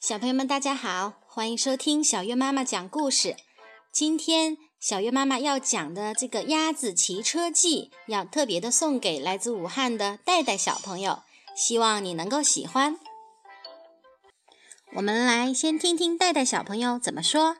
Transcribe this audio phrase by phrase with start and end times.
[0.00, 3.36] 小朋友们，大家好，欢迎收听小月妈妈讲故事。
[3.90, 11.24] 今天小月妈妈要讲的这个《鸭子骑车记》，要特别的送给来自武汉的戴戴小朋友，
[11.56, 12.96] 希望你能够喜欢。
[14.92, 17.56] 我们来先听听戴戴小朋友怎么说。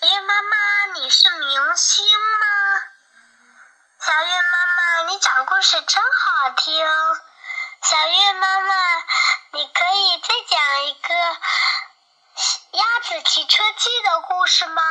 [0.00, 2.46] 小月妈妈，你是明星吗？
[3.98, 6.72] 小月妈妈，你讲故事真好听。
[7.80, 8.74] 小月妈妈，
[9.52, 11.14] 你可以再讲一个
[12.76, 14.82] 鸭子骑车记的故事吗？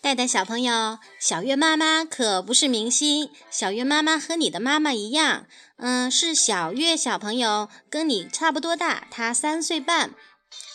[0.00, 3.34] 戴戴小朋友，小月妈妈可不是明星。
[3.50, 10.14] 小月妈妈和你的妈妈一样，嗯，是小月小朋友，跟你差不多大，她三岁半，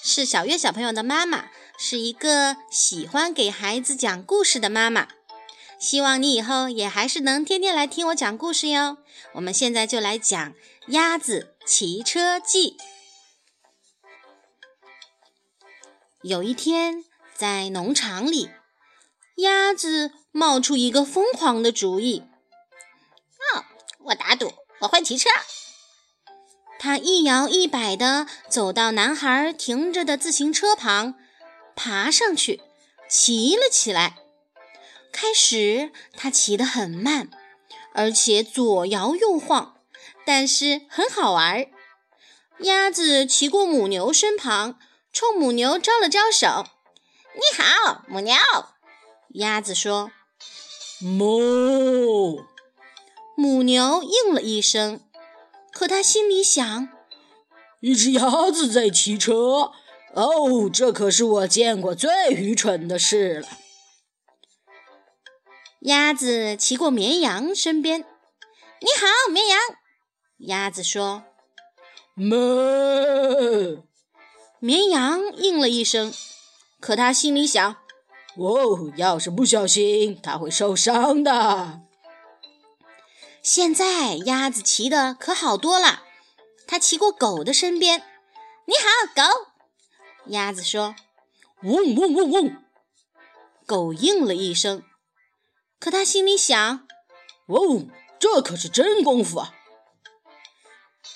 [0.03, 1.45] 是小月小朋友的妈妈，
[1.77, 5.07] 是一个喜欢给孩子讲故事的妈妈。
[5.83, 8.99] 希望你以后也还是能天天来听我讲故事哟。
[9.33, 10.51] 我们现在就来讲
[10.87, 12.77] 《鸭子骑车记》。
[16.21, 17.03] 有一天，
[17.35, 18.49] 在农场里，
[19.35, 22.23] 鸭子冒出一个疯狂的主意。
[23.53, 23.65] 哦，
[24.05, 25.29] 我打赌我会骑车。
[26.79, 31.15] 它一摇一摆地走到男孩停着的自行车旁，
[31.75, 32.61] 爬上去，
[33.09, 34.22] 骑了起来。
[35.13, 37.29] 开始，它骑得很慢，
[37.93, 39.75] 而且左摇右晃，
[40.25, 41.67] 但是很好玩。
[42.61, 44.79] 鸭子骑过母牛身旁，
[45.13, 46.65] 冲母牛招了招手
[47.35, 48.35] ：“你好，母牛。”
[49.35, 50.11] 鸭子说
[50.99, 52.43] ：“哞。”
[53.37, 54.99] 母牛应了一声，
[55.71, 56.89] 可它心里想
[57.81, 59.71] ：“一只鸭子在骑车，
[60.13, 63.47] 哦，这可是我见过最愚蠢的事了。”
[65.83, 68.05] 鸭子骑过绵羊身边
[68.79, 69.59] ，“你好，绵羊。”
[70.47, 71.23] 鸭子说
[72.15, 73.83] ，“哞。”
[74.59, 76.13] 绵羊应了一声，
[76.79, 77.75] 可他心里想
[78.39, 81.81] ：“哦，要是不小心，它会受伤的。”
[83.43, 86.03] 现在鸭子骑的可好多了，
[86.65, 88.01] 它骑过狗的身边
[88.67, 89.47] ，“你好，狗。”
[90.31, 90.95] 鸭子说
[91.63, 92.55] ，“嗡嗡嗡嗡。”
[93.67, 94.81] 狗应了一声。
[95.83, 96.87] 可他心里想
[97.47, 99.53] ：“哦，这可是真功夫啊！”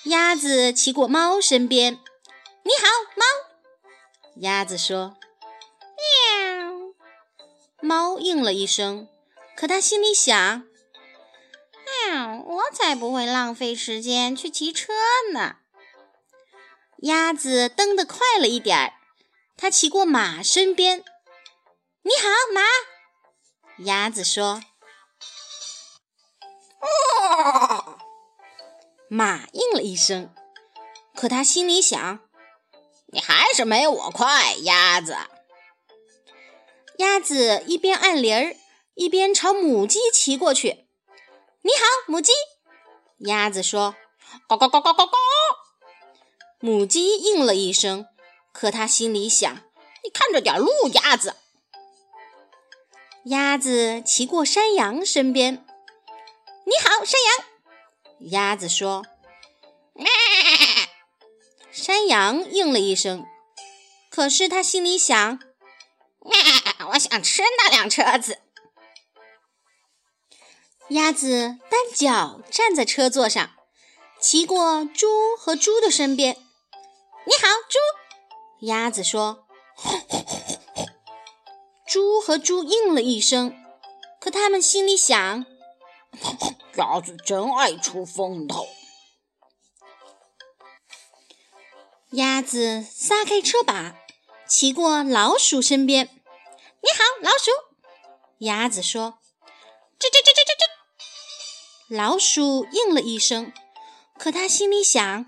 [0.04, 1.94] 鸭子骑过猫身边
[2.64, 2.86] ，“你好，
[3.16, 3.24] 猫。”
[4.42, 5.16] 鸭子说
[6.60, 6.92] ，“喵。”
[7.80, 9.08] 猫应了一声，
[9.56, 10.36] 可他心里想
[12.10, 14.92] ：“喵，我才不会浪费时间去骑车
[15.32, 15.56] 呢。”
[17.04, 18.92] 鸭子蹬得快了一点儿，
[19.56, 21.02] 它骑过马身边
[22.04, 22.60] ，“你好，马。”
[23.84, 24.62] 鸭子说
[26.82, 27.98] ：“哦！”
[29.08, 30.34] 马应了一声，
[31.14, 32.20] 可他心里想
[33.12, 35.16] ：“你还是没我快，鸭子。”
[36.98, 38.56] 鸭子一边按铃儿，
[38.94, 40.88] 一边朝母鸡骑过去。
[41.62, 42.32] “你好，母鸡。”
[43.26, 43.94] 鸭子说
[44.48, 45.14] ，“咕咕咕咕咕咕。”
[46.60, 48.06] 母鸡应了一声，
[48.52, 49.54] 可他心里想
[50.02, 51.36] ：“你看着点路，鸭子。”
[53.28, 55.62] 鸭子骑过山羊身边
[56.64, 57.46] ，“你好，山羊。”
[58.32, 59.04] 鸭子说
[59.92, 60.06] ，“咩。”
[61.70, 63.26] 山羊应了一声，
[64.08, 65.40] 可是他心里想
[66.24, 66.38] ：“咩，
[66.92, 68.38] 我想吃那辆车子。”
[70.88, 73.50] 鸭子单脚站在车座上，
[74.18, 76.34] 骑过猪和猪的身边
[77.26, 77.78] ，“你好，猪。”
[78.66, 79.44] 鸭子说。
[81.88, 83.56] 猪和猪应了一声，
[84.20, 85.46] 可他们心里想
[86.76, 88.68] ：“鸭子真爱出风头。”
[92.12, 93.96] 鸭子撒开车把，
[94.46, 96.06] 骑过老鼠身边。
[96.82, 97.50] “你好，老鼠。”
[98.44, 99.18] 鸭子说。
[99.98, 100.68] “吱吱吱吱吱吱。”
[101.96, 103.50] 老鼠应了一声，
[104.18, 105.26] 可他心里想：“哦，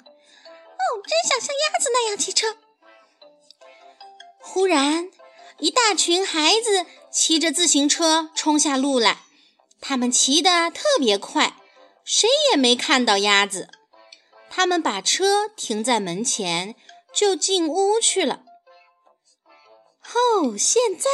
[1.08, 2.58] 真想像鸭子那样骑车。”
[4.38, 5.10] 忽然。
[5.60, 9.24] 一大群孩子骑着自行车冲下路来，
[9.80, 11.54] 他们骑得特别快，
[12.02, 13.68] 谁也没看到鸭子。
[14.48, 16.74] 他们把车停在门前，
[17.14, 18.40] 就进屋去了。
[20.14, 21.10] 哦，现在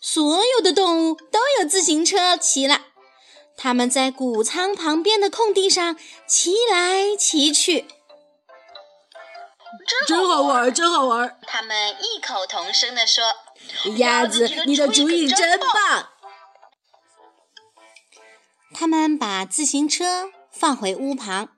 [0.00, 2.82] 所有的动物都有自行车骑了，
[3.56, 7.86] 他们在谷仓旁边的空地上骑来骑去，
[10.06, 11.38] 真好玩，真好玩！
[11.46, 13.24] 他们异口同声地说。
[13.96, 16.08] 鸭子，你的主意真棒！
[18.74, 21.56] 他们把自行车放回屋旁，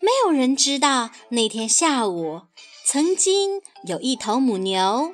[0.00, 2.42] 没有人知道那天下午，
[2.84, 5.12] 曾经有一头母牛，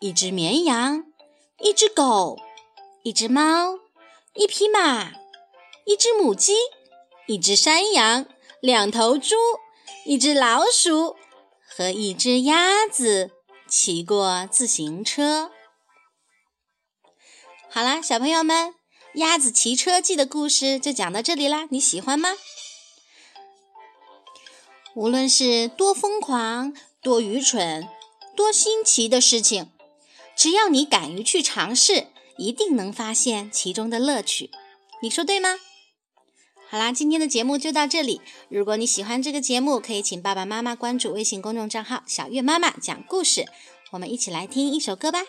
[0.00, 1.04] 一只绵羊，
[1.60, 2.38] 一只狗，
[3.04, 3.78] 一只猫，
[4.34, 5.12] 一匹马，
[5.84, 6.54] 一只母鸡，
[7.26, 8.26] 一只山羊，
[8.60, 9.36] 两头猪，
[10.04, 11.16] 一只老鼠
[11.64, 13.30] 和一只鸭子
[13.68, 15.50] 骑过自行车。
[17.68, 18.74] 好啦，小朋友们，
[19.14, 22.30] 鸭子骑车记的故事就讲到这里啦，你喜欢吗？
[24.94, 27.86] 无论是多疯狂、多愚蠢、
[28.34, 29.70] 多新奇的事情，
[30.36, 32.06] 只要你敢于去尝试，
[32.38, 34.50] 一定能发现其中的乐趣。
[35.02, 35.58] 你说对吗？
[36.68, 43.46] 好啦，今天的节目就到这里，如果你喜欢这个节目，可以请爸爸妈妈关注微信公众账号小月妈妈讲故事，
[43.92, 45.20] 我们一起来听一首歌吧。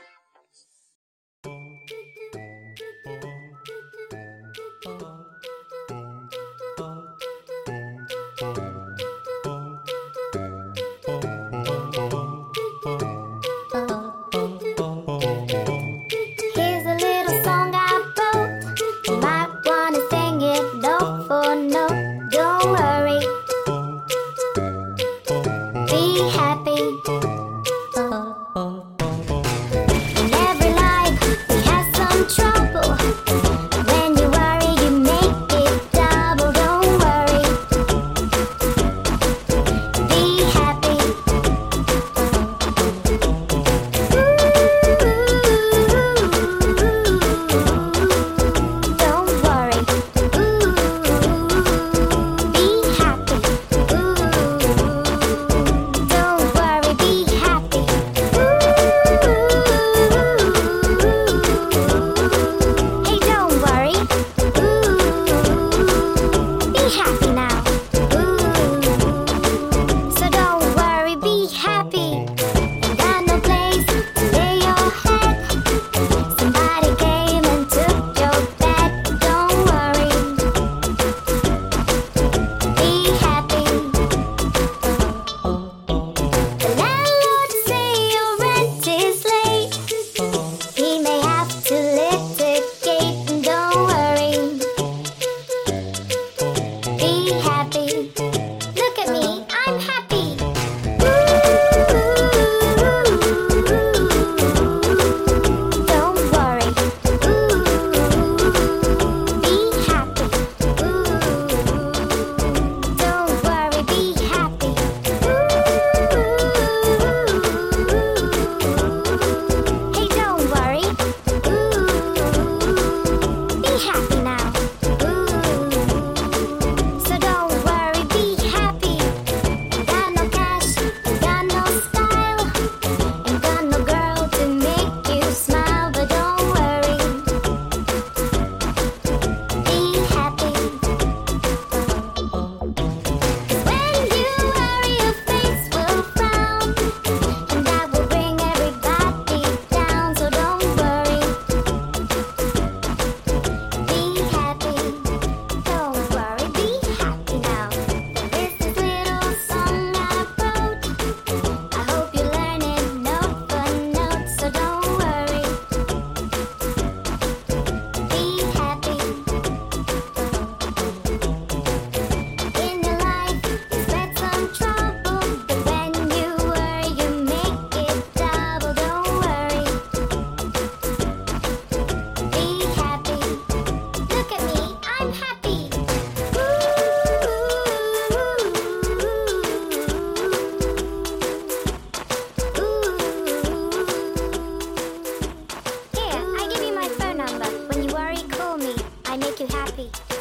[199.88, 200.17] Hey.